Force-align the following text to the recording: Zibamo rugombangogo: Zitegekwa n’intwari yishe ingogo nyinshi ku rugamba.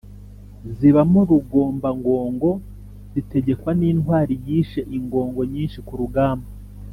Zibamo 0.75 1.21
rugombangogo: 1.29 2.51
Zitegekwa 3.13 3.71
n’intwari 3.79 4.33
yishe 4.45 4.81
ingogo 4.97 5.41
nyinshi 5.53 5.79
ku 5.87 5.93
rugamba. 6.01 6.47